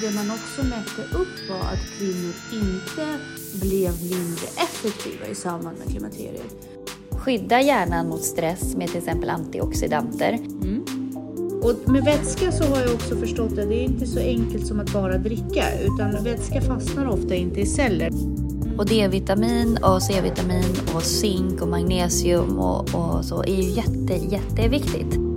[0.00, 3.18] det man också mätte upp var att kvinnor inte
[3.52, 6.56] blev mindre effektiva i samband med klimakteriet.
[7.10, 10.32] Skydda hjärnan mot stress med till exempel antioxidanter.
[10.32, 10.84] Mm.
[11.62, 14.80] Och med vätska så har jag också förstått att det är inte så enkelt som
[14.80, 18.10] att bara dricka utan vätska fastnar ofta inte i celler.
[18.78, 25.27] Och D-vitamin och C-vitamin och zink och magnesium och, och så är ju jätte, jätteviktigt.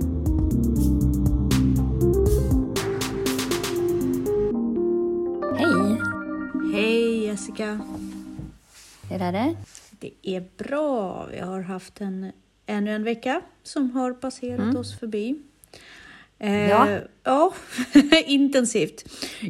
[9.12, 9.56] Hur är det?
[9.90, 11.26] Det är bra.
[11.26, 12.32] Vi har haft en,
[12.66, 14.76] ännu en vecka som har passerat mm.
[14.76, 15.42] oss förbi.
[16.38, 16.98] Eh, ja.
[17.24, 17.54] ja,
[18.26, 19.04] intensivt.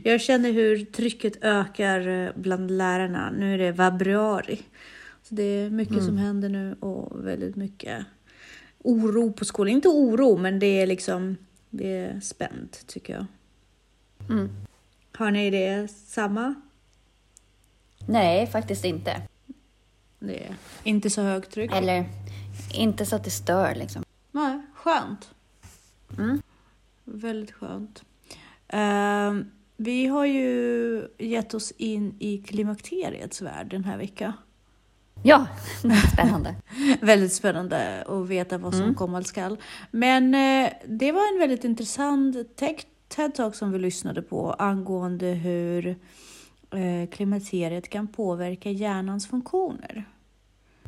[0.04, 3.30] Jag känner hur trycket ökar eh, bland lärarna.
[3.30, 4.60] Nu är det februari.
[5.22, 6.06] Så det är mycket mm.
[6.06, 8.04] som händer nu och väldigt mycket
[8.78, 9.72] oro på skolan.
[9.72, 11.36] Inte oro, men det är liksom
[11.70, 13.26] det är spänt tycker jag.
[14.30, 14.50] Mm.
[15.12, 16.54] Har ni det samma?
[18.06, 19.22] Nej, faktiskt inte.
[20.26, 21.72] Det är inte så högtryck.
[21.72, 22.08] Eller
[22.72, 24.04] inte så att det stör liksom.
[24.32, 25.30] Nej, skönt.
[26.18, 26.42] Mm.
[27.04, 28.02] Väldigt skönt.
[28.74, 34.32] Uh, vi har ju gett oss in i klimakteriets värld den här veckan.
[35.22, 35.46] Ja,
[36.12, 36.54] spännande.
[37.00, 38.94] väldigt spännande att veta vad som mm.
[38.94, 39.56] komma skall.
[39.90, 42.36] Men eh, det var en väldigt intressant
[43.16, 45.96] TED-talk som vi lyssnade på angående hur
[47.10, 50.04] klimakteriet kan påverka hjärnans funktioner.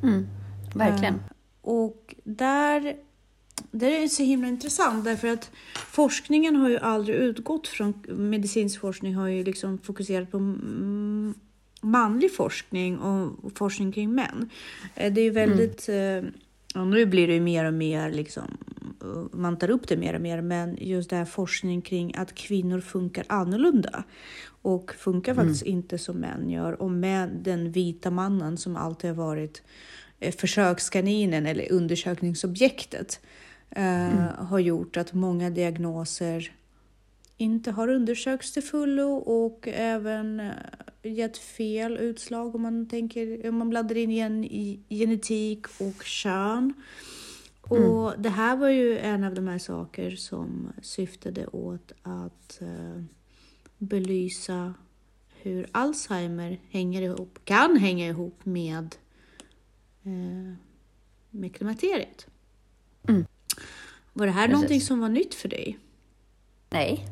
[0.02, 0.26] Mm,
[0.74, 1.14] verkligen.
[1.14, 1.20] Eh,
[1.60, 2.96] och där
[3.70, 9.14] det är så himla intressant därför att forskningen har ju aldrig utgått från, medicinsk forskning
[9.14, 10.38] har ju liksom fokuserat på
[11.80, 14.50] manlig forskning och forskning kring män.
[14.94, 16.32] Eh, det är väldigt, mm.
[16.74, 18.63] och nu blir det ju mer och mer liksom, eh,
[19.32, 22.80] man tar upp det mer och mer, men just det här forskning kring att kvinnor
[22.80, 24.04] funkar annorlunda
[24.62, 25.44] och funkar mm.
[25.44, 26.82] faktiskt inte som män gör.
[26.82, 29.62] Och med den vita mannen som alltid har varit
[30.38, 33.20] försökskaninen eller undersökningsobjektet
[33.70, 34.22] mm.
[34.38, 36.52] har gjort att många diagnoser
[37.36, 40.52] inte har undersökts till fullo och även eh,
[41.02, 46.74] gett fel utslag om man, tänker, om man blandar in igen i genetik och kön.
[47.68, 48.22] Och mm.
[48.22, 53.02] det här var ju en av de här saker som syftade åt att uh,
[53.78, 54.74] belysa
[55.42, 58.96] hur Alzheimer hänger ihop, kan hänga ihop med,
[60.06, 60.54] uh,
[61.30, 62.26] med klimakteriet.
[63.08, 63.26] Mm.
[64.12, 64.52] Var det här Precis.
[64.52, 65.78] någonting som var nytt för dig?
[66.70, 67.06] Nej.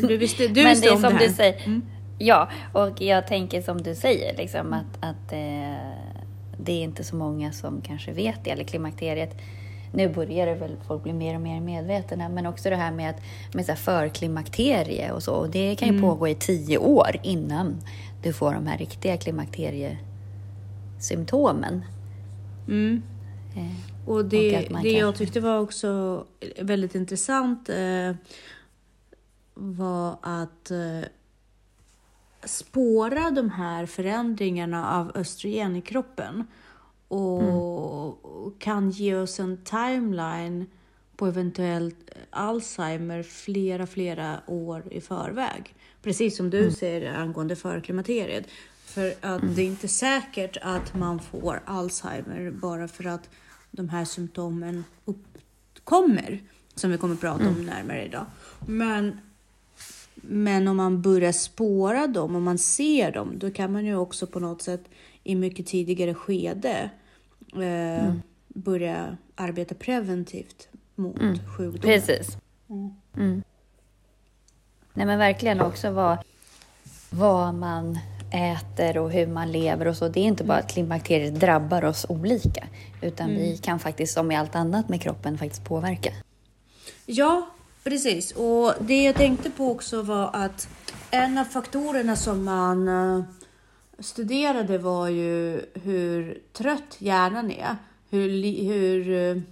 [0.00, 1.26] Du visste, du visste om det här?
[1.28, 1.82] Du säger, mm.
[2.18, 6.18] Ja, och jag tänker som du säger, liksom, att, att eh,
[6.60, 9.30] det är inte så många som kanske vet det, eller klimakteriet.
[9.92, 13.10] Nu börjar det väl folk bli mer och mer medvetna, men också det här med,
[13.10, 13.20] att,
[13.54, 15.34] med så förklimakterie och så.
[15.34, 16.10] Och det kan ju mm.
[16.10, 17.80] pågå i tio år innan
[18.22, 21.84] du får de här riktiga klimakteriesymptomen.
[22.68, 23.02] Mm.
[23.56, 23.88] Eh.
[24.08, 26.24] Och det, och det jag tyckte var också
[26.60, 28.14] väldigt intressant eh,
[29.54, 31.08] var att eh,
[32.44, 36.46] spåra de här förändringarna av östrogen i kroppen
[37.08, 38.58] och mm.
[38.58, 40.66] kan ge oss en timeline
[41.16, 45.74] på eventuellt Alzheimer flera, flera år i förväg.
[46.02, 46.72] Precis som du mm.
[46.72, 48.46] säger angående förklimakteriet.
[48.84, 49.54] För att mm.
[49.54, 53.30] det är inte säkert att man får Alzheimer bara för att
[53.70, 56.42] de här symptomen uppkommer,
[56.74, 57.66] som vi kommer att prata om mm.
[57.66, 58.26] närmare idag.
[58.66, 59.20] Men,
[60.14, 64.26] men om man börjar spåra dem, om man ser dem, då kan man ju också
[64.26, 64.84] på något sätt
[65.24, 66.90] i mycket tidigare skede
[67.52, 68.22] eh, mm.
[68.48, 71.38] börja arbeta preventivt mot mm.
[71.56, 71.94] sjukdomar.
[71.94, 72.36] Precis.
[72.70, 72.90] Mm.
[73.16, 73.42] mm.
[74.92, 76.18] Nej men verkligen också vad,
[77.10, 77.98] vad man
[78.32, 80.08] äter och hur man lever och så.
[80.08, 82.66] Det är inte bara att klimakteriet drabbar oss olika,
[83.00, 83.42] utan mm.
[83.42, 86.12] vi kan faktiskt, som i allt annat med kroppen, faktiskt påverka.
[87.06, 87.48] Ja,
[87.84, 88.32] precis.
[88.32, 90.68] Och det jag tänkte på också var att
[91.10, 93.24] en av faktorerna som man eh,
[93.98, 97.76] studerade var ju hur trött hjärnan är.
[98.10, 98.28] Hur,
[98.62, 99.42] hur, eh,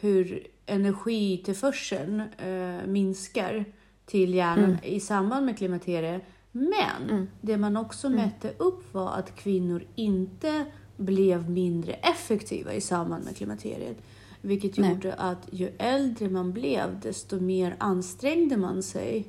[0.00, 3.64] hur energitillförseln äh, minskar
[4.06, 4.78] till hjärnan mm.
[4.82, 7.28] i samband med klimakteriet men mm.
[7.40, 8.18] det man också mm.
[8.18, 10.64] mätte upp var att kvinnor inte
[10.96, 13.96] blev mindre effektiva i samband med klimakteriet.
[14.40, 14.90] Vilket Nej.
[14.90, 19.26] gjorde att ju äldre man blev, desto mer ansträngde man sig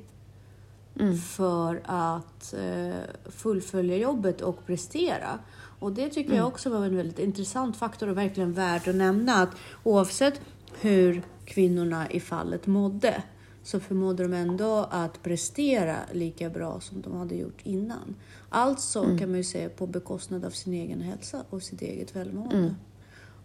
[1.00, 1.18] mm.
[1.18, 5.38] för att eh, fullfölja jobbet och prestera.
[5.80, 6.48] Och det tycker jag mm.
[6.48, 9.34] också var en väldigt intressant faktor och verkligen värd att nämna.
[9.34, 9.50] Att
[9.82, 10.40] oavsett
[10.80, 13.22] hur kvinnorna i fallet mådde
[13.62, 18.14] så förmådde de ändå att prestera lika bra som de hade gjort innan.
[18.48, 19.18] Alltså mm.
[19.18, 22.74] kan man ju säga på bekostnad av sin egen hälsa och sitt eget välmående.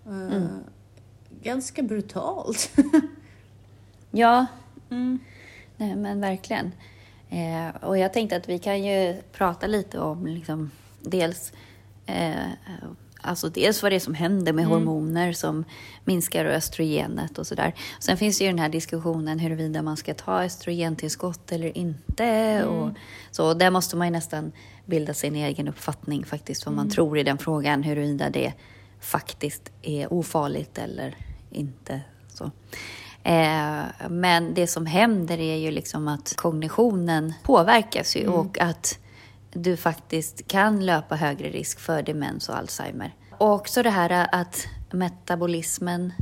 [0.08, 0.34] Mm.
[0.34, 0.48] Uh,
[1.42, 2.72] ganska brutalt.
[4.12, 4.46] ja,
[4.90, 5.20] mm.
[5.78, 6.72] Nej, men verkligen.
[7.34, 10.72] Eh, och jag tänkte att vi kan ju prata lite om liksom,
[11.02, 11.54] dels
[12.06, 12.48] eh,
[13.26, 14.74] Alltså dels vad det är som händer med mm.
[14.74, 15.66] hormoner som
[16.04, 17.74] minskar östrogenet och sådär.
[18.00, 22.26] Sen finns det ju den här diskussionen huruvida man ska ta östrogentillskott eller inte.
[22.26, 22.70] Mm.
[22.70, 22.92] Och
[23.32, 24.52] så där måste man ju nästan
[24.86, 26.94] bilda sin egen uppfattning faktiskt, vad man mm.
[26.94, 28.54] tror i den frågan, huruvida det
[29.00, 31.18] faktiskt är ofarligt eller
[31.52, 32.02] inte.
[32.28, 32.52] Så.
[33.24, 38.34] Eh, men det som händer är ju liksom att kognitionen påverkas ju mm.
[38.34, 39.00] och att
[39.54, 43.16] du faktiskt kan löpa högre risk för demens och Alzheimer.
[43.38, 46.14] Och också det här att metabolismen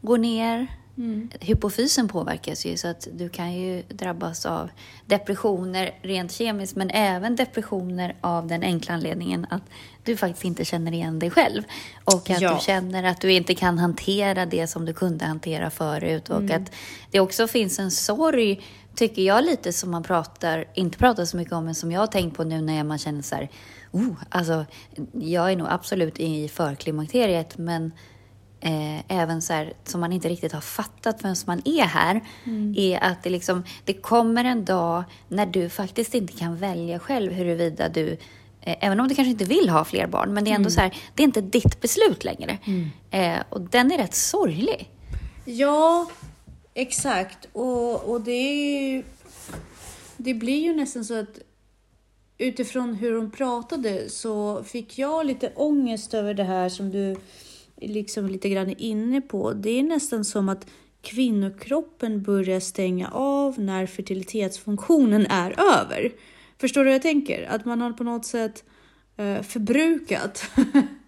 [0.00, 0.66] går ner.
[0.96, 1.30] Mm.
[1.40, 4.70] Hypofysen påverkas ju så att du kan ju drabbas av
[5.06, 9.62] depressioner rent kemiskt men även depressioner av den enkla anledningen att
[10.04, 11.62] du faktiskt inte känner igen dig själv.
[12.04, 12.54] Och att ja.
[12.54, 16.30] du känner att du inte kan hantera det som du kunde hantera förut.
[16.30, 16.62] Och mm.
[16.62, 16.72] att
[17.10, 18.60] det också finns en sorg
[18.94, 22.06] tycker jag lite som man pratar, inte pratar så mycket om, men som jag har
[22.06, 23.50] tänkt på nu när man känner så här,
[23.90, 24.64] oh, alltså,
[25.12, 27.92] jag är nog absolut i förklimakteriet, men
[28.60, 32.74] eh, även så här, som man inte riktigt har fattat förrän man är här, mm.
[32.76, 37.32] är att det, liksom, det kommer en dag när du faktiskt inte kan välja själv
[37.32, 38.16] huruvida du
[38.62, 40.70] Även om du kanske inte vill ha fler barn, men det är ändå mm.
[40.70, 42.58] så här, det är inte ditt beslut längre.
[42.64, 42.90] Mm.
[43.10, 44.90] Eh, och den är rätt sorglig.
[45.44, 46.06] Ja,
[46.74, 49.02] Exakt, och, och det är ju,
[50.16, 51.38] Det blir ju nästan så att
[52.38, 57.16] utifrån hur hon pratade så fick jag lite ångest över det här som du
[57.76, 59.52] liksom lite grann är inne på.
[59.52, 60.66] Det är nästan som att
[61.02, 66.12] kvinnokroppen börjar stänga av när fertilitetsfunktionen är över.
[66.60, 67.42] Förstår du vad jag tänker?
[67.48, 68.64] Att man har på något sätt
[69.16, 70.50] eh, förbrukat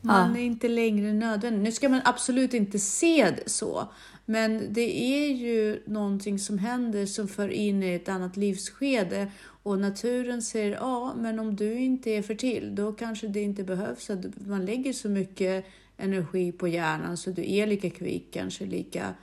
[0.00, 0.40] Man ja.
[0.40, 1.62] är inte längre nödvändig.
[1.62, 3.88] Nu ska man absolut inte se det så,
[4.24, 9.30] men det är ju någonting som händer som för in i ett annat livsskede
[9.62, 14.10] och naturen säger ja, men om du inte är fertil, då kanske det inte behövs
[14.10, 15.64] att man lägger så mycket
[15.96, 19.14] energi på hjärnan så du är lika kvick, kanske lika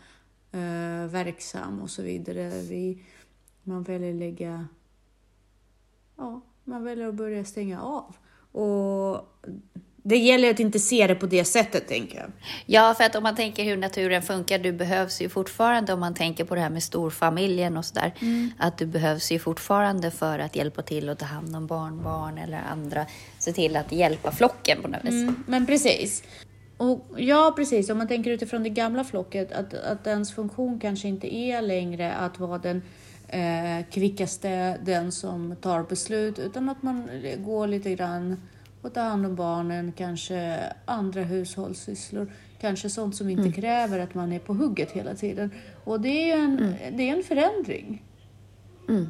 [0.56, 2.62] uh, verksam och så vidare.
[2.70, 3.04] Vi,
[3.66, 4.68] man väljer lägga,
[6.18, 8.16] ja, man väljer att börja stänga av.
[8.52, 9.28] Och
[10.08, 12.32] det gäller att inte se det på det sättet, tänker jag.
[12.66, 16.14] Ja, för att om man tänker hur naturen funkar, du behövs ju fortfarande, om man
[16.14, 18.52] tänker på det här med storfamiljen och sådär, mm.
[18.58, 22.62] att du behövs ju fortfarande för att hjälpa till att ta hand om barnbarn eller
[22.72, 23.06] andra,
[23.40, 25.14] se till att hjälpa flocken på något vis.
[25.14, 26.24] Mm, men precis.
[26.78, 27.90] Och, ja, precis.
[27.90, 32.14] Om man tänker utifrån det gamla flocket, att, att ens funktion kanske inte är längre
[32.14, 32.82] att vara den
[33.36, 38.38] eh, kvickaste, den som tar beslut, utan att man går lite grann
[38.82, 43.54] och ta hand om barnen, kanske andra hushållssysslor, kanske sånt som inte mm.
[43.54, 45.52] kräver att man är på hugget hela tiden.
[45.84, 46.98] Och det är en, mm.
[46.98, 48.04] det är en förändring.
[48.90, 49.08] Mm.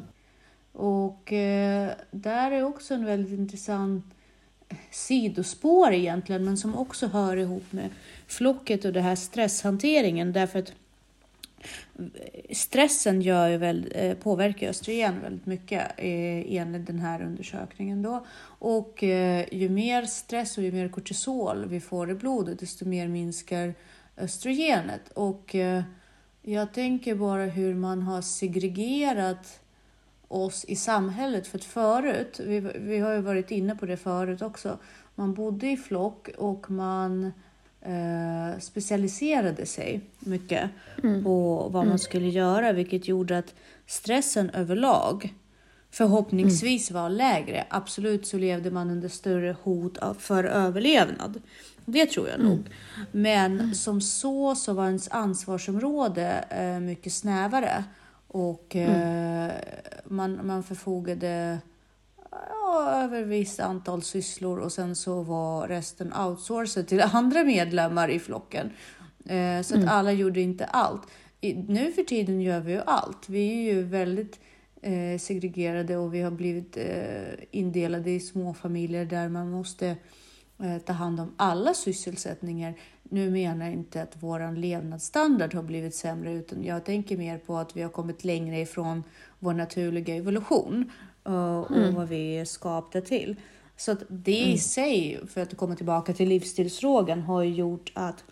[0.72, 4.04] Och eh, där är också en väldigt intressant
[4.90, 7.90] sidospår egentligen, men som också hör ihop med
[8.26, 10.32] flocket och det här stresshanteringen.
[10.32, 10.72] Därför att
[12.50, 18.02] stressen gör ju väl, eh, påverkar östrogen väldigt mycket eh, enligt den här undersökningen.
[18.02, 18.26] Då.
[18.58, 23.08] Och eh, ju mer stress och ju mer kortisol vi får i blodet, desto mer
[23.08, 23.74] minskar
[24.16, 25.08] östrogenet.
[25.14, 25.56] Och
[26.42, 29.60] jag tänker bara hur man har segregerat
[30.28, 31.46] oss i samhället.
[31.46, 34.78] För att förut, vi, vi har ju varit inne på det förut också,
[35.14, 37.32] man bodde i flock och man
[37.86, 40.70] eh, specialiserade sig mycket
[41.02, 41.24] mm.
[41.24, 41.98] på vad man mm.
[41.98, 43.54] skulle göra, vilket gjorde att
[43.86, 45.34] stressen överlag
[45.90, 47.02] förhoppningsvis mm.
[47.02, 47.64] var lägre.
[47.70, 51.40] Absolut så levde man under större hot för överlevnad.
[51.84, 52.58] Det tror jag nog.
[52.58, 52.66] Mm.
[53.10, 53.74] Men mm.
[53.74, 57.84] som så så var ens ansvarsområde eh, mycket snävare
[58.28, 59.52] och eh,
[60.04, 61.58] man, man förfogade
[62.82, 68.70] över visst antal sysslor och sen så var resten outsourcad till andra medlemmar i flocken.
[69.24, 69.86] Eh, så mm.
[69.86, 71.02] att alla gjorde inte allt.
[71.40, 73.28] I, nu för tiden gör vi ju allt.
[73.28, 74.40] Vi är ju väldigt
[74.82, 79.96] eh, segregerade och vi har blivit eh, indelade i små familjer där man måste
[80.62, 82.74] eh, ta hand om alla sysselsättningar.
[83.02, 87.56] Nu menar jag inte att vår levnadsstandard har blivit sämre, utan jag tänker mer på
[87.56, 89.02] att vi har kommit längre ifrån
[89.38, 90.90] vår naturliga evolution
[91.26, 91.94] och, mm.
[91.94, 93.36] vad vi är skapta till.
[93.76, 94.54] Så att det mm.
[94.54, 98.24] i sig, för att komma tillbaka till livsstilsfrågan, har gjort att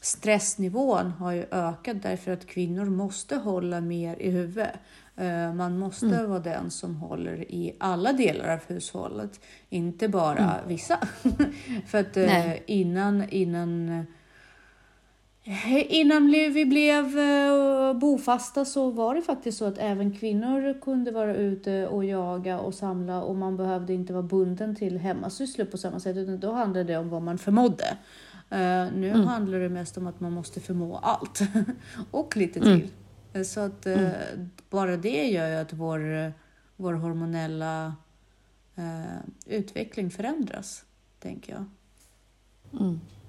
[0.00, 4.74] stressnivån har ju ökat därför att kvinnor måste hålla mer i huvudet.
[5.16, 6.30] Eh, man måste mm.
[6.30, 10.68] vara den som håller i alla delar av hushållet, inte bara mm.
[10.68, 10.98] vissa.
[11.86, 14.06] För att eh, innan, innan
[15.88, 21.36] Innan vi blev eh, bofasta så var det faktiskt så att även kvinnor kunde vara
[21.36, 26.00] ute och jaga och samla och man behövde inte vara bunden till hemmasysslor på samma
[26.00, 27.96] sätt utan då handlade det om vad man förmådde.
[28.52, 29.26] Uh, nu mm.
[29.26, 31.40] handlar det mest om att man måste förmå allt
[32.10, 32.80] och lite mm.
[32.80, 32.90] till.
[33.32, 33.44] Mm.
[33.44, 34.10] Så att mm.
[34.70, 36.32] bara det gör ju att vår,
[36.76, 37.94] vår hormonella
[39.46, 40.84] utveckling förändras,
[41.18, 41.64] tänker jag.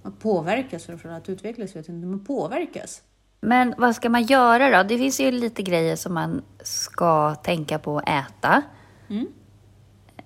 [0.07, 3.01] Att påverkas från att utvecklas, vet inte, men påverkas.
[3.41, 4.89] Men vad ska man göra då?
[4.89, 8.61] Det finns ju lite grejer som man ska tänka på att äta.
[9.09, 9.27] Mm.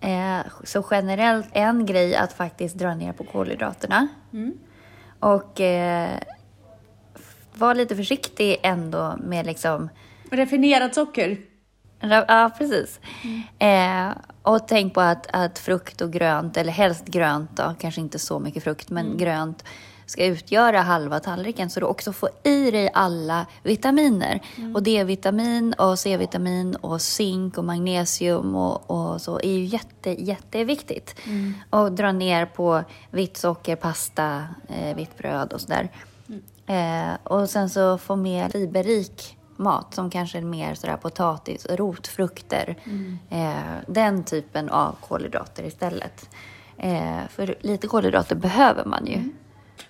[0.02, 4.08] Eh, så generellt en grej att faktiskt dra ner på kolhydraterna.
[4.34, 4.54] Mm.
[5.20, 6.20] Och eh,
[7.54, 9.90] var lite försiktig ändå med liksom...
[10.32, 11.38] Raffinerat socker?
[12.00, 13.00] Ja, precis.
[13.24, 14.10] Mm.
[14.10, 18.20] Eh, och tänk på att, att frukt och grönt, eller helst grönt då, kanske inte
[18.20, 19.18] så mycket frukt, men mm.
[19.18, 19.64] grönt
[20.06, 24.42] ska utgöra halva tallriken så du också får i dig alla vitaminer.
[24.58, 24.76] Mm.
[24.76, 31.16] Och D-vitamin och C-vitamin och zink och magnesium och, och, så är ju jätte, jätteviktigt.
[31.26, 31.54] Mm.
[31.70, 35.92] Och dra ner på vitt socker, pasta, eh, vitt bröd och sådär.
[36.28, 37.10] Mm.
[37.12, 42.76] Eh, och sen så få mer fiberrik mat som kanske är mer sådär potatis, rotfrukter.
[42.84, 43.18] Mm.
[43.30, 46.30] Eh, den typen av kolhydrater istället.
[46.78, 49.14] Eh, för lite kolhydrater behöver man ju.
[49.14, 49.34] Mm.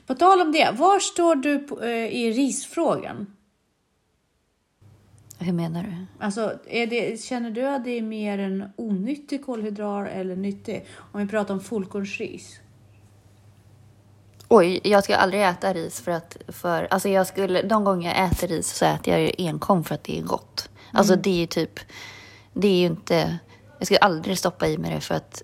[0.07, 3.27] På tal om det, var står du på, eh, i risfrågan?
[5.39, 6.25] Hur menar du?
[6.25, 10.85] Alltså, det, känner du att det är mer en onyttig kolhydrat eller nyttig?
[11.11, 12.59] Om vi pratar om fullkornsris.
[14.53, 16.37] Oj, jag ska aldrig äta ris för att...
[16.47, 19.95] För, alltså jag skulle, de gånger jag äter ris så äter jag ju enkom för
[19.95, 20.69] att det är gott.
[20.91, 21.21] Alltså mm.
[21.21, 21.79] det är ju typ...
[22.53, 23.37] Det är ju inte...
[23.77, 25.43] Jag skulle aldrig stoppa i mig det för att...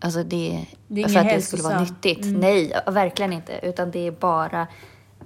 [0.00, 2.24] Alltså det, det för att det skulle vara nyttigt.
[2.24, 2.40] Mm.
[2.40, 3.60] Nej, verkligen inte.
[3.62, 4.66] Utan det är bara...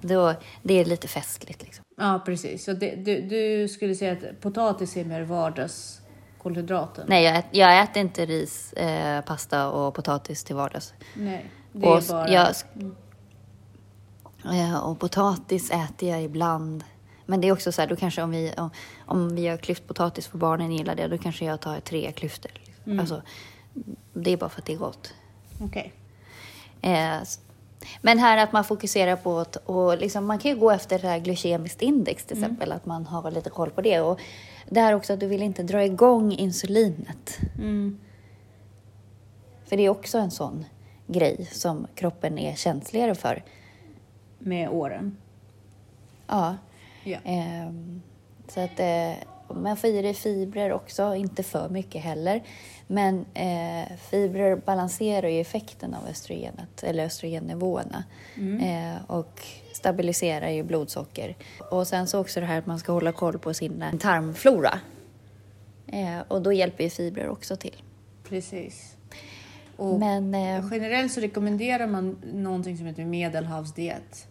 [0.01, 1.85] Då, det är lite festligt liksom.
[1.97, 2.65] Ja, precis.
[2.65, 7.05] Så det, du, du skulle säga att potatis är mer vardagskolhydraten?
[7.09, 10.95] Nej, jag, ät, jag äter inte ris, eh, pasta och potatis till vardags.
[11.15, 12.29] Nej, det är och bara...
[12.29, 12.97] Jag, mm.
[14.83, 16.85] Och potatis äter jag ibland.
[17.27, 20.27] Men det är också så här, då kanske om vi, om, om vi gör klyftpotatis
[20.27, 22.51] för barnen gillar det, då kanske jag tar tre klyftor.
[22.87, 23.01] Mm.
[23.01, 23.23] Alltså,
[24.13, 25.15] det är bara för att det är gott.
[25.61, 25.91] Okay.
[26.83, 27.23] Eh,
[28.01, 31.09] men här att man fokuserar på att, och liksom, man kan ju gå efter det
[31.09, 32.45] här glykemiskt index till mm.
[32.45, 34.01] exempel, att man har lite koll på det.
[34.01, 34.21] Och
[34.69, 37.39] det här också att du vill inte dra igång insulinet.
[37.59, 37.99] Mm.
[39.67, 40.65] För det är också en sån
[41.07, 43.45] grej som kroppen är känsligare för
[44.47, 45.17] med åren.
[46.27, 46.57] Ja.
[47.05, 47.19] ja.
[47.25, 47.71] Eh,
[48.49, 49.13] så att eh,
[49.55, 52.43] man får i dig fibrer också, inte för mycket heller.
[52.87, 58.05] Men eh, fibrer balanserar ju effekten av östrogenet, eller östrogennivåerna.
[58.37, 58.61] Mm.
[58.61, 61.37] Eh, och stabiliserar ju blodsocker.
[61.71, 64.79] Och sen så också det här att man ska hålla koll på sin tarmflora.
[65.87, 67.83] Eh, och då hjälper ju fibrer också till.
[68.29, 68.97] Precis.
[69.77, 74.29] Och Men, eh, generellt så rekommenderar man någonting som heter medelhavsdiet.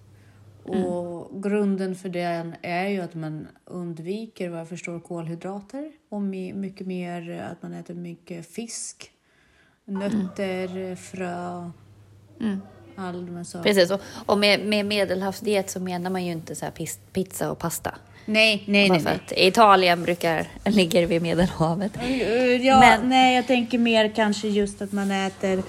[0.68, 0.86] Mm.
[0.86, 6.88] Och grunden för den är ju att man undviker vad jag förstår kolhydrater och mycket
[6.88, 9.12] mer att man äter mycket fisk,
[9.86, 10.98] nötter, mm.
[10.98, 11.72] frö.
[12.42, 12.62] Mm.
[13.64, 16.66] Precis, och, och med, med medelhavsdiet så menar man ju inte så
[17.14, 17.96] pizza och pasta.
[18.26, 19.02] Nej, nej, nej.
[19.06, 21.92] Att Italien brukar, ligger vid Medelhavet.
[22.62, 25.64] Ja, Men, nej, jag tänker mer kanske just att man äter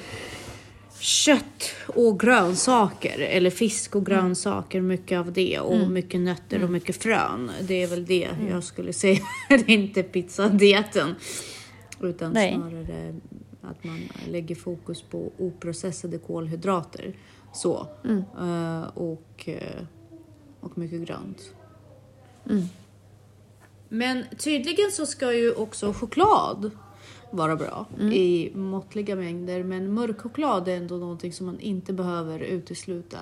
[1.06, 4.20] kött och grönsaker eller fisk och mm.
[4.20, 5.92] grönsaker, mycket av det och mm.
[5.92, 6.72] mycket nötter och mm.
[6.72, 7.50] mycket frön.
[7.60, 8.48] Det är väl det mm.
[8.48, 11.14] jag skulle säga, det är inte pizzadieten.
[12.00, 12.54] Utan Nej.
[12.54, 13.14] snarare
[13.62, 17.16] att man lägger fokus på oprocessade kolhydrater.
[17.52, 17.86] Så.
[18.04, 18.25] Mm.
[18.40, 19.82] Uh, och, uh,
[20.60, 21.52] och mycket grönt.
[22.50, 22.64] Mm.
[23.88, 26.70] Men tydligen så ska ju också choklad
[27.37, 28.12] vara bra mm.
[28.12, 29.62] i måttliga mängder.
[29.62, 33.19] Men mörk choklad är ändå någonting som man inte behöver utesluta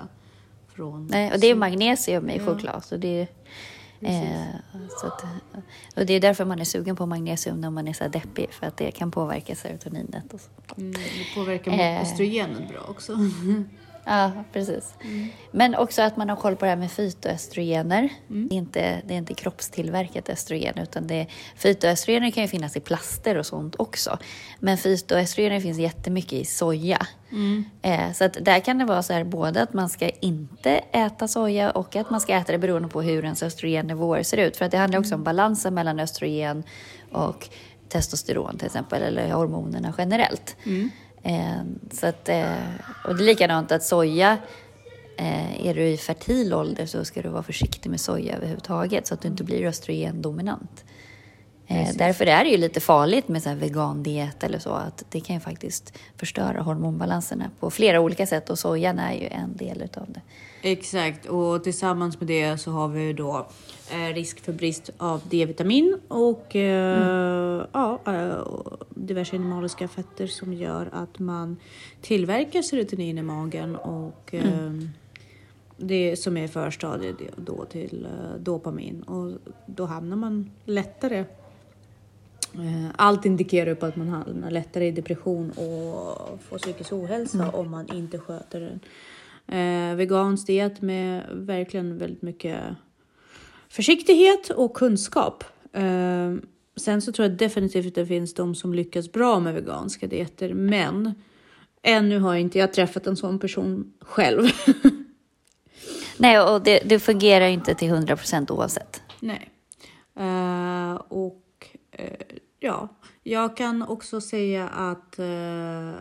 [0.75, 1.07] från.
[1.07, 2.83] Nej, och det är magnesium i choklad.
[2.83, 3.27] Så det,
[3.99, 4.43] eh,
[5.01, 5.23] så att,
[5.95, 8.67] och det är därför man är sugen på magnesium när man är så deppig, för
[8.67, 10.33] att det kan påverka serotoninet.
[10.33, 10.49] Och så.
[10.77, 13.13] Mm, det påverkar eh, bra också.
[14.05, 14.93] Ja, precis.
[15.03, 15.27] Mm.
[15.51, 18.09] Men också att man har koll på det här med fytoöstrogener.
[18.29, 18.47] Mm.
[18.47, 22.79] Det, är inte, det är inte kroppstillverkat östrogen, utan det, fytoöstrogener kan ju finnas i
[22.79, 24.17] plaster och sånt också.
[24.59, 27.07] Men fytoöstrogener finns jättemycket i soja.
[27.31, 27.65] Mm.
[27.81, 31.27] Eh, så att där kan det vara så här både att man ska inte äta
[31.27, 34.57] soja och att man ska äta det beroende på hur ens östrogennivåer ser ut.
[34.57, 36.63] För att det handlar också om balansen mellan östrogen
[37.11, 37.49] och
[37.89, 40.55] testosteron till exempel, eller hormonerna generellt.
[40.65, 40.91] Mm.
[41.25, 42.53] Eh, så att, eh,
[43.05, 44.37] och det är likadant att soja,
[45.17, 49.13] eh, är du i fertil ålder så ska du vara försiktig med soja överhuvudtaget så
[49.13, 50.85] att du inte blir östrogendominant.
[51.67, 55.19] Eh, därför är det ju lite farligt med så här vegandiet eller så, att det
[55.19, 59.81] kan ju faktiskt förstöra hormonbalanserna på flera olika sätt och sojan är ju en del
[59.81, 60.21] utav det.
[60.61, 63.47] Exakt, och tillsammans med det så har vi då
[63.91, 67.67] eh, risk för brist av D-vitamin och eh, mm.
[67.71, 68.37] ja, eh,
[68.89, 71.57] diverse animaliska fetter som gör att man
[72.01, 74.89] tillverkar serotonin i magen och mm.
[75.77, 78.07] det som är förstadiet då till
[78.39, 79.31] dopamin och
[79.65, 81.25] då hamnar man lättare
[82.95, 87.55] allt indikerar på att man hamnar lättare i depression och får psykisk ohälsa mm.
[87.55, 88.79] om man inte sköter den
[89.47, 92.59] eh, vegansk diet med verkligen väldigt mycket
[93.69, 95.43] försiktighet och kunskap.
[95.73, 96.33] Eh,
[96.75, 100.53] sen så tror jag definitivt att det finns de som lyckas bra med veganska dieter,
[100.53, 101.13] men
[101.81, 104.47] ännu har inte jag träffat en sån person själv.
[106.17, 109.01] Nej, och det, det fungerar inte till 100 procent oavsett.
[109.19, 109.51] Nej.
[110.19, 111.67] Uh, och
[111.99, 112.89] uh, ja,
[113.23, 115.93] jag kan också säga att uh,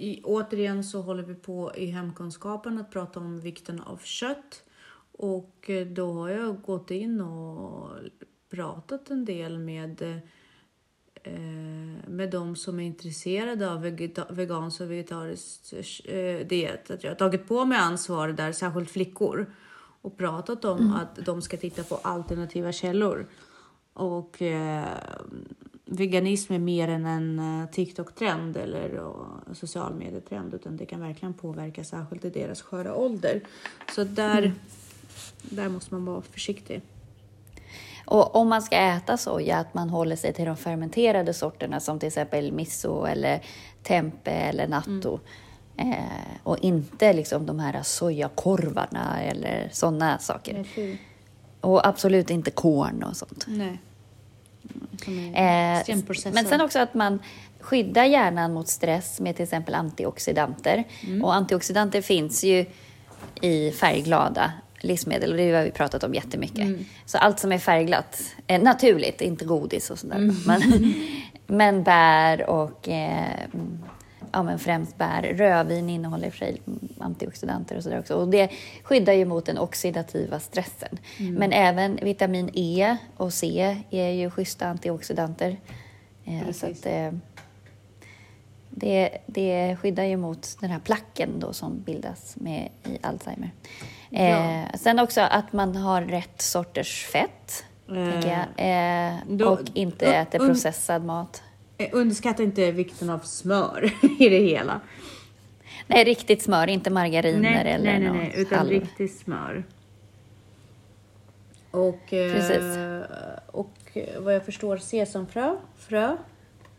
[0.00, 4.64] i, återigen så håller vi på i hemkunskapen att prata om vikten av kött.
[5.12, 7.90] Och eh, då har jag gått in och
[8.50, 10.02] pratat en del med,
[11.22, 13.80] eh, med de som är intresserade av
[14.30, 15.72] vegansk och vegetarisk
[16.04, 16.90] eh, diet.
[16.90, 19.54] Att jag har tagit på mig ansvar där, särskilt flickor,
[20.02, 20.92] och pratat om mm.
[20.92, 23.26] att de ska titta på alternativa källor.
[23.92, 24.86] Och eh,
[25.90, 29.12] veganism är mer än en eh, TikTok-trend eller
[29.54, 33.40] social medietrend utan det kan verkligen påverka särskilt i deras sköra ålder.
[33.94, 34.52] Så där, mm.
[35.42, 36.82] där måste man vara försiktig.
[38.04, 41.98] Och om man ska äta soja, att man håller sig till de fermenterade sorterna som
[41.98, 43.42] till exempel miso eller
[43.82, 45.20] tempe eller natto.
[45.76, 45.92] Mm.
[45.92, 50.66] Eh, och inte liksom de här sojakorvarna eller sådana saker.
[51.60, 53.46] Och absolut inte korn och sånt.
[53.48, 53.78] Nej.
[55.34, 55.96] Eh,
[56.32, 57.18] men sen också att man
[57.60, 60.84] skyddar hjärnan mot stress med till exempel antioxidanter.
[61.06, 61.24] Mm.
[61.24, 62.66] Och antioxidanter finns ju
[63.40, 66.58] i färgglada livsmedel och det har vi pratat om jättemycket.
[66.58, 66.84] Mm.
[67.06, 70.16] Så allt som är färgglatt, eh, naturligt, inte godis och sådär.
[70.16, 70.36] Mm.
[70.46, 70.94] Men,
[71.46, 73.38] men bär och eh,
[74.32, 75.22] ja, men främst bär.
[75.22, 76.60] Rödvin innehåller i sig
[76.98, 78.14] antioxidanter och sådär också.
[78.14, 78.50] Och det
[78.82, 80.98] skyddar ju mot den oxidativa stressen.
[81.18, 81.34] Mm.
[81.34, 85.56] Men även vitamin E och C är ju schyssta antioxidanter.
[86.24, 87.12] Eh, så att, eh,
[88.70, 93.50] det, det skyddar ju mot den här placken då som bildas med, i Alzheimer.
[94.10, 94.20] Ja.
[94.20, 99.10] Eh, sen också att man har rätt sorters fett, tänker jag.
[99.10, 101.42] Eh, då, och inte äter processad mat.
[101.80, 104.80] Eh, underskatta inte vikten av smör i det hela.
[105.86, 108.70] Nej, riktigt smör, inte margariner nej, eller nej, nej, nej, utan halv.
[108.70, 109.64] riktigt smör.
[111.70, 113.02] Och, eh,
[113.46, 116.16] och vad jag förstår sesamfrö, frö,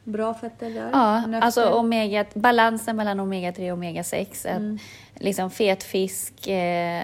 [0.03, 0.89] bra fetter där.
[0.93, 1.45] Ja, Nötter.
[1.45, 4.47] alltså omega, balansen mellan omega-3 och omega-6.
[4.47, 4.77] Mm.
[5.15, 7.03] Liksom fet fisk, eh,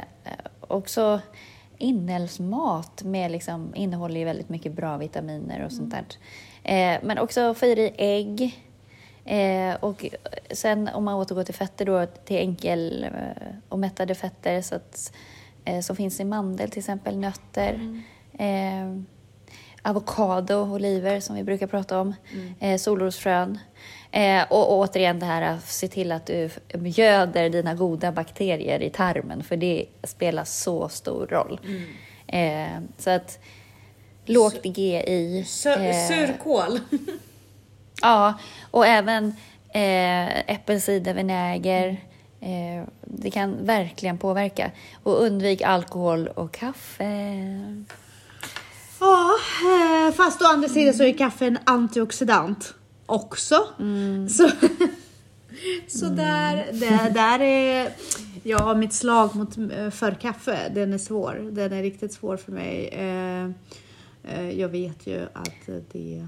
[0.62, 1.22] också
[1.78, 6.06] inälvsmat med liksom, innehåller ju väldigt mycket bra vitaminer och sånt där.
[6.68, 8.64] Eh, men också få i dig ägg.
[9.26, 10.06] Eh, och
[10.52, 15.14] sen om man återgår till fetter då, till enkel eh, och mättade fetter så att,
[15.66, 17.74] eh, som finns i mandel, till exempel nötter.
[18.40, 19.06] Mm.
[19.82, 22.54] Avokado, oliver som vi brukar prata om, mm.
[22.60, 23.60] eh, solrosfrön.
[24.12, 28.80] Eh, och, och återigen det här att se till att du göder dina goda bakterier
[28.82, 31.60] i tarmen för det spelar så stor roll.
[31.64, 32.88] Mm.
[32.98, 33.40] Så att
[34.30, 35.38] lågt GI.
[35.38, 35.46] Eh,
[36.08, 36.80] surkål.
[38.02, 38.34] ja,
[38.72, 39.26] och även
[39.74, 41.90] eh, äppelcidervinäger.
[42.42, 44.72] Eh, det kan verkligen påverka.
[45.04, 47.06] Och undvik alkohol och kaffe.
[49.00, 49.32] Ja,
[49.64, 52.74] eh, fast å andra sidan så är kaffe en antioxidant
[53.06, 53.68] också.
[53.80, 54.30] Mm.
[54.30, 54.50] Så,
[55.88, 56.18] så mm.
[56.18, 56.66] där,
[57.14, 57.92] där är
[58.44, 60.72] ja, mitt slag mot, eh, för kaffe.
[60.76, 61.50] Den är svår.
[61.52, 62.88] Den är riktigt svår för mig.
[62.88, 63.50] Eh,
[64.58, 66.28] jag vet ju att det,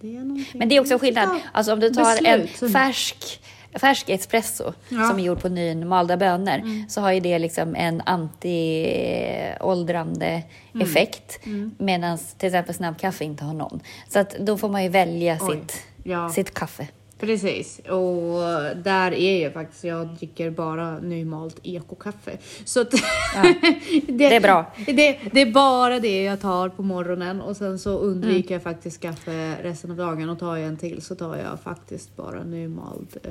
[0.00, 0.58] det är någonting.
[0.58, 1.28] Men det är också skillnad.
[1.52, 2.62] Alltså om du tar Beslut.
[2.62, 3.40] en färsk
[3.74, 5.08] färsk espresso Ja.
[5.08, 8.00] som är gjord på nymalda bönor så har ju det liksom en
[9.00, 10.42] anti-åldrande
[10.80, 11.38] effekt
[11.78, 13.80] medan till exempel snabbkaffe inte har någon.
[14.08, 15.56] Så att då får man ju välja Oj.
[15.56, 16.28] sitt, Ja.
[16.30, 16.88] sitt kaffe.
[17.20, 18.40] Precis, och
[18.76, 22.38] där är jag faktiskt, jag dricker bara nymalt ekokaffe.
[22.64, 22.84] Så
[23.34, 23.54] Ja,
[24.08, 24.72] det är bra.
[24.86, 29.00] Det, det är bara det jag tar på morgonen och sen så undviker jag faktiskt
[29.00, 33.16] kaffe resten av dagen och tar jag en till så tar jag faktiskt bara nymald.
[33.24, 33.30] Eh,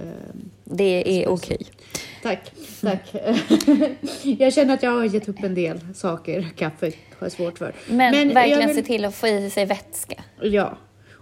[0.63, 1.65] Det är okej.
[2.23, 3.13] tack, tack.
[4.23, 7.73] jag känner att jag har gett upp en del saker kaffe har jag svårt för.
[7.89, 10.23] Men, jag verkligen vill- se till att få i sig vätska.
[10.41, 10.77] Ja.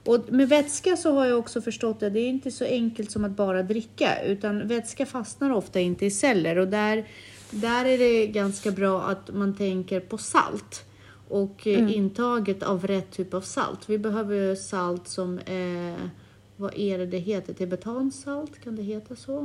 [0.08, 3.26] Och med vätska så har jag också förstått att det är inte så enkelt som
[3.26, 7.08] att bara dricka utan vätska fastnar ofta inte i celler och där,
[7.52, 10.86] där är det ganska bra att man tänker på salt
[11.30, 13.89] och eh, intaget av rätt typ av salt.
[13.89, 16.10] Vi behöver salt som, eh,
[16.56, 17.54] vad är det det heter?
[17.54, 19.38] Tibetansalt, kan det heta så?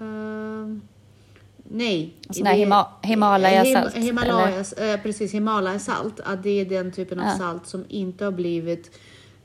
[0.00, 0.76] Eh,
[1.68, 2.14] nej.
[2.30, 6.20] Sån här Hima- Himalayasalt, Him- Himalayas, eh, precis, Himalayasalt.
[6.20, 7.38] Att det är den typen av Ja.
[7.38, 8.90] salt som inte har blivit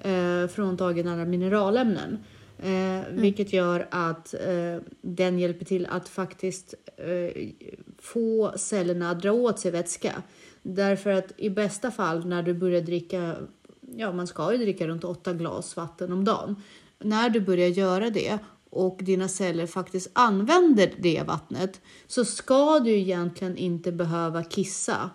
[0.03, 2.17] eh, fråntagen alla mineralämnen.
[2.59, 3.21] Eh, Mm.
[3.21, 7.43] Vilket gör att eh, den hjälper till att faktiskt eh,
[7.99, 10.23] få cellerna att dra åt sig vätska.
[10.61, 13.35] Därför att i bästa fall när du börjar dricka,
[13.95, 16.61] ja man ska ju dricka runt åtta glas vatten om dagen.
[16.99, 18.39] När du börjar göra det
[18.69, 25.09] och dina celler faktiskt använder det vattnet så ska du egentligen inte behöva kissa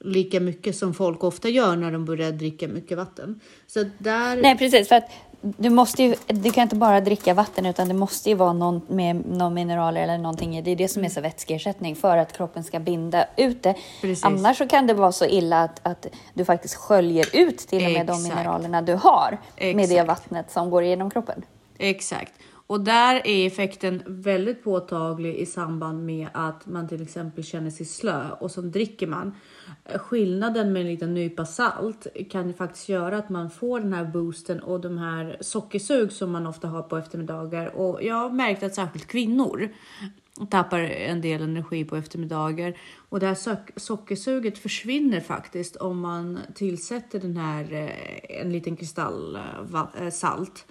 [0.00, 3.40] lika mycket som folk ofta gör när de börjar dricka mycket vatten.
[3.66, 4.42] Så där...
[4.42, 4.88] Nej, precis.
[4.88, 8.34] För att du, måste ju, du kan inte bara dricka vatten utan det måste ju
[8.34, 10.64] vara någon, med någon mineraler eller någonting.
[10.64, 13.74] Det är det som är så vätskeersättning för att kroppen ska binda ut det.
[14.00, 14.24] Precis.
[14.24, 17.92] Annars så kan det vara så illa att, att du faktiskt sköljer ut till och
[17.92, 18.22] med de Exakt.
[18.22, 20.08] mineralerna du har med det Exakt.
[20.08, 21.42] vattnet som går igenom kroppen.
[21.78, 22.32] Exakt.
[22.68, 27.86] Och där är effekten väldigt påtaglig i samband med att man till exempel känner sig
[27.86, 29.34] slö och så dricker man.
[29.96, 34.60] Skillnaden med en liten nypa salt kan faktiskt göra att man får den här boosten
[34.60, 37.76] och de här sockersug som man ofta har på eftermiddagar.
[37.76, 39.68] Och jag har märkt att särskilt kvinnor
[40.50, 42.74] tappar en del energi på eftermiddagar.
[43.08, 48.76] Och det här sock- sockersuget försvinner faktiskt om man tillsätter den här eh, en liten
[48.76, 49.38] kristall
[50.00, 50.66] eh, salt.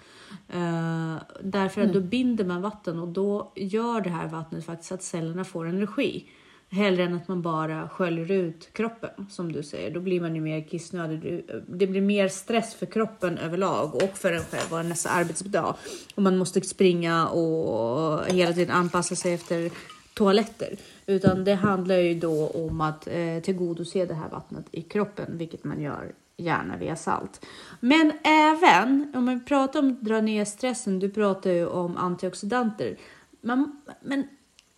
[0.48, 5.02] Eh, därför att då binder man vatten och då gör det här vattnet faktiskt att
[5.02, 6.28] cellerna får energi.
[6.70, 9.90] Hellre än att man bara sköljer ut kroppen som du säger.
[9.90, 11.50] Då blir man ju mer kissnödig.
[11.66, 15.76] Det blir mer stress för kroppen överlag och för en själv och nästa arbetsdag.
[16.14, 19.70] Och man måste springa och hela tiden anpassa sig efter
[20.14, 20.76] toaletter.
[21.06, 25.64] Utan det handlar ju då om att eh, tillgodose det här vattnet i kroppen, vilket
[25.64, 27.46] man gör gärna via salt.
[27.80, 32.96] Men även om man pratar om att dra ner stressen, du pratar ju om antioxidanter.
[33.40, 34.28] Man, men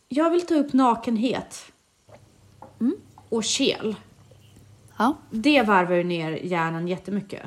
[0.09, 1.72] jag vill ta upp nakenhet
[3.29, 3.97] och kel.
[4.99, 5.16] Ja.
[5.31, 7.43] Det varvar ju ner hjärnan jättemycket.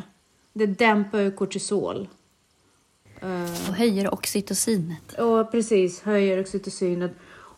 [0.53, 2.07] Det dämpar ju kortisol.
[3.21, 5.13] Eh, Och höjer oxytocinet.
[5.19, 7.11] och precis, höjer oxytocinet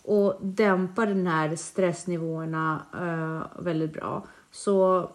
[0.03, 4.27] och dämpar den här stressnivåerna eh, väldigt bra.
[4.51, 5.09] Så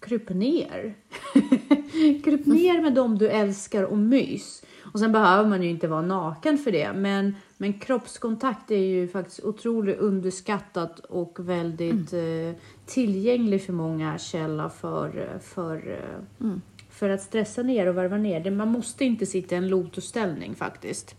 [0.00, 0.94] kryp ner.
[2.24, 4.62] kryp ner med dem du älskar och mys.
[4.92, 9.08] Och sen behöver man ju inte vara naken för det, men, men kroppskontakt är ju
[9.08, 16.54] faktiskt otroligt underskattat och väldigt eh, tillgänglig för många källa för, eh, för, eh,
[16.90, 18.50] för att stressa ner och varva ner.
[18.50, 21.14] Man måste inte sitta i en lotusställning faktiskt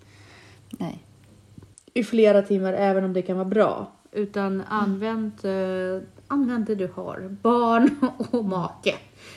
[0.70, 1.04] Nej.
[1.94, 3.92] i flera timmar, även om det kan vara bra.
[4.12, 7.38] Utan använd, eh, använd det du har.
[7.42, 7.90] Barn
[8.32, 8.96] och make.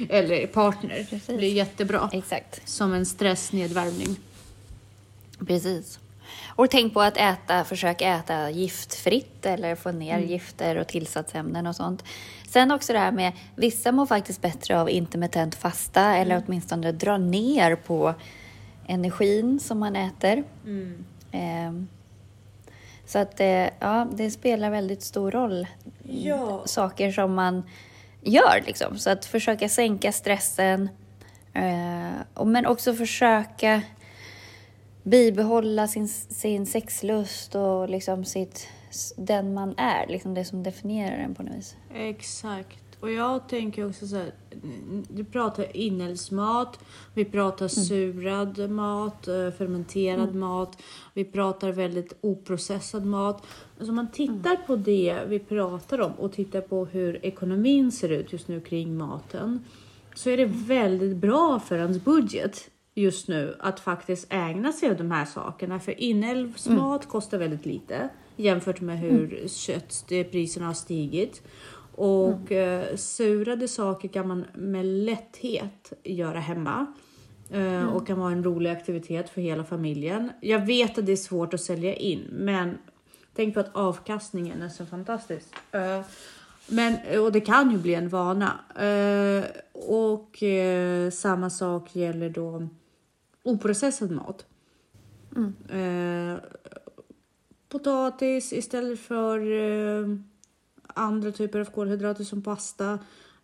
[0.08, 0.94] Eller partner.
[0.94, 1.26] Precis.
[1.26, 2.10] Det blir jättebra.
[2.12, 2.68] Exakt.
[2.68, 4.16] Som en stressnedvärmning.
[5.46, 5.98] Precis.
[6.46, 11.76] Och tänk på att äta, försök äta giftfritt eller få ner gifter och tillsatsämnen och
[11.76, 12.04] sånt.
[12.48, 17.18] Sen också det här med, vissa mår faktiskt bättre av intermittent fasta eller åtminstone dra
[17.18, 18.14] ner på
[18.86, 20.44] energin som man äter.
[21.32, 21.88] Ehm,
[23.06, 25.66] så att eh, ja, det spelar väldigt stor roll.
[26.02, 26.62] Ja.
[26.64, 27.62] Saker som man
[28.22, 28.98] gör liksom.
[28.98, 30.88] Så att försöka sänka stressen.
[31.54, 33.82] Eh, men också försöka
[35.02, 38.68] bibehålla sin, sin sexlust och liksom sitt,
[39.16, 41.76] den man är, liksom det som definierar en på något vis.
[41.94, 42.90] Exakt.
[43.00, 44.32] Och jag tänker också så här,
[45.08, 46.78] du pratar inälvsmat,
[47.14, 50.82] vi pratar surad mat, eh, fermenterad mat,
[51.14, 53.46] vi pratar väldigt oprocessad mat.
[53.78, 58.08] Alltså om man tittar på det vi pratar om och tittar på hur ekonomin ser
[58.08, 59.64] ut just nu kring maten
[60.14, 64.98] så är det väldigt bra för ens budget just nu att faktiskt ägna sig åt
[64.98, 65.80] de här sakerna.
[65.80, 71.42] För inälvsmat kostar väldigt lite jämfört med hur köttpriserna har stigit.
[71.94, 76.86] Och eh, surade saker kan man med lätthet göra hemma.
[77.50, 80.30] Eh, Och kan vara en rolig aktivitet för hela familjen.
[80.40, 82.78] Jag vet att det är svårt att sälja in, men
[83.34, 85.48] tänk på att avkastningen är så fantastisk.
[85.72, 86.00] Eh,
[86.66, 88.60] men, och det kan ju bli en vana.
[88.78, 90.42] Eh, och
[91.12, 92.68] samma sak gäller då
[93.42, 94.46] oprocessad mat.
[95.68, 96.37] Eh,
[97.68, 100.16] potatis istället för eh,
[100.87, 102.98] andra typer av kolhydrater som pasta.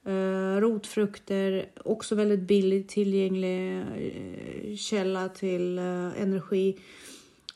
[0.04, 6.78] Eh, rotfrukter, också väldigt billigt tillgänglig eh, källa till eh, energi.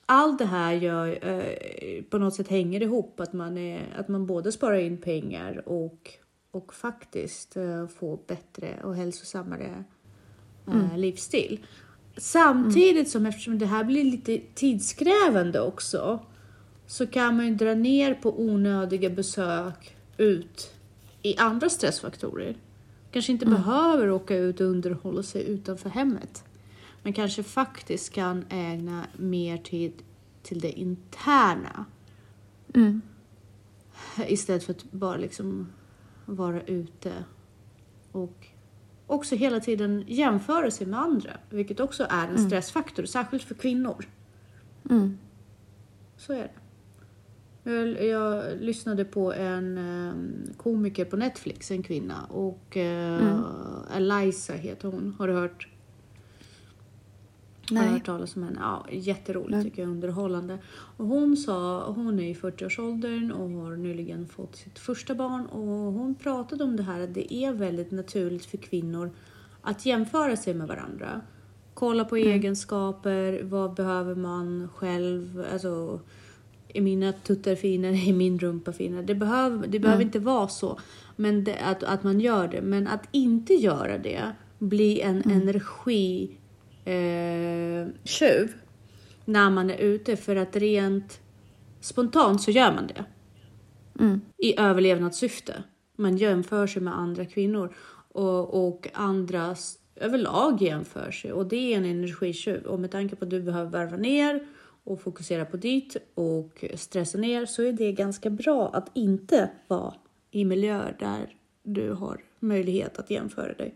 [0.06, 4.26] Allt det här gör, eh, på något sätt hänger ihop, att man, är, att man
[4.26, 6.10] både sparar in pengar och,
[6.50, 7.52] och faktiskt
[7.98, 9.84] får bättre och hälsosammare
[10.66, 11.66] eh, livsstil.
[12.16, 16.20] Samtidigt som, eftersom det här blir lite tidskrävande också,
[16.86, 20.74] så kan man ju dra ner på onödiga besök ut
[21.22, 22.56] i andra stressfaktorer.
[23.10, 26.44] Kanske inte behöver åka ut och underhålla sig utanför hemmet.
[27.02, 29.92] Men kanske faktiskt kan ägna mer tid
[30.42, 31.84] till det interna.
[32.74, 33.00] Mm.
[34.26, 35.72] Istället för att bara liksom
[36.26, 37.12] vara ute
[38.12, 38.46] och
[39.10, 41.30] också hela tiden jämföra sig med andra.
[41.50, 44.04] Vilket också är en stressfaktor, särskilt för kvinnor.
[44.90, 45.18] Mm.
[46.16, 46.50] Så är det.
[47.64, 50.14] Jag, jag lyssnade på en eh,
[50.56, 52.24] komiker på Netflix, en kvinna.
[52.24, 53.40] Och eh,
[53.96, 55.14] Eliza heter hon.
[55.18, 55.68] Har du hört?
[57.76, 57.98] Har du Nej.
[57.98, 58.58] hört talas om henne?
[58.60, 59.64] Ja, jätteroligt Nej.
[59.64, 60.58] tycker jag, underhållande.
[60.96, 65.92] Och hon sa, hon är i 40-årsåldern och har nyligen fått sitt första barn och
[65.92, 69.10] hon pratade om det här att det är väldigt naturligt för kvinnor
[69.62, 71.20] att jämföra sig med varandra.
[71.74, 76.00] Kolla på egenskaper, vad behöver man själv, alltså
[76.68, 79.02] är mina tuttar finare, är min rumpa finare?
[79.02, 80.78] Det behöver, det behöver inte vara så,
[81.16, 82.62] men det, att, att man gör det.
[82.62, 86.30] Men att inte göra det blir en energi
[86.84, 88.54] eh, tjuv
[89.24, 91.20] när man är ute för att rent
[91.80, 93.04] spontant så gör man det
[94.00, 94.20] Mm.
[94.36, 95.62] i överlevnadssyfte.
[95.96, 97.74] Man jämför sig med andra kvinnor
[98.08, 102.64] och, och andras överlag jämför sig och det är en energitjuv.
[102.64, 104.46] Och med tanke på att du behöver varva ner
[104.84, 109.94] och fokusera på ditt och stressa ner så är det ganska bra att inte vara
[110.30, 113.74] i miljöer där du har möjlighet att jämföra dig.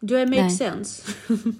[0.00, 0.50] Do I make Nej.
[0.50, 1.02] sense?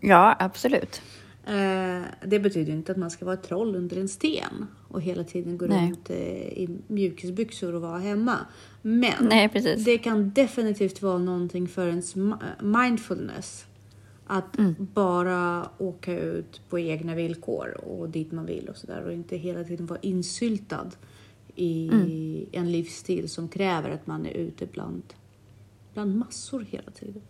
[0.00, 1.02] Ja, absolut.
[1.46, 5.24] Eh, det betyder inte att man ska vara ett troll under en sten och hela
[5.24, 5.86] tiden gå Nej.
[5.86, 6.16] runt eh,
[6.48, 8.36] i mjukisbyxor och vara hemma.
[8.82, 9.50] Men Nej,
[9.84, 12.14] det kan definitivt vara någonting för ens
[12.60, 13.64] mindfulness.
[14.26, 14.74] Att Mm.
[14.78, 19.64] bara åka ut på egna villkor och dit man vill och sådär och inte hela
[19.64, 20.90] tiden vara insyltad
[21.54, 22.46] i Mm.
[22.52, 25.02] en livsstil som kräver att man är ute bland,
[25.94, 27.22] bland massor hela tiden.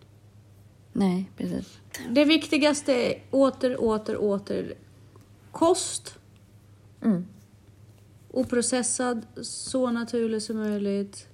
[0.97, 1.79] Nej, precis.
[2.09, 4.73] Det viktigaste är åter, åter, åter
[5.51, 6.19] kost.
[7.03, 7.25] Mm.
[8.31, 11.27] Oprocessad, så naturlig som möjligt.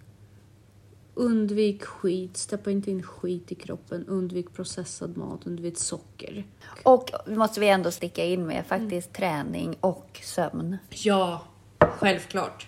[1.13, 4.05] Undvik skit, stoppa inte in skit i kroppen.
[4.07, 6.45] Undvik processad mat, undvik socker.
[6.83, 10.77] Och måste vi ändå sticka in med faktiskt träning och sömn.
[10.89, 11.43] Ja,
[11.79, 12.67] självklart.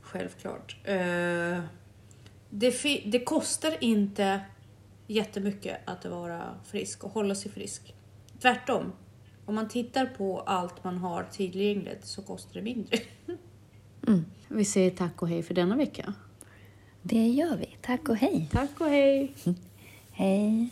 [0.00, 0.76] Självklart.
[0.84, 1.60] Eh,
[2.50, 4.40] det, det kostar inte
[5.06, 7.94] jättemycket att vara frisk och hålla sig frisk.
[8.42, 8.92] Tvärtom.
[9.46, 12.98] Om man tittar på allt man har tillgängligt så kostar det mindre.
[14.48, 16.14] Vi säger tack och hej för denna vecka.
[17.02, 17.76] Det gör vi.
[17.80, 18.48] Tack och hej.
[18.52, 19.34] Tack och hej!
[20.10, 20.70] Hej.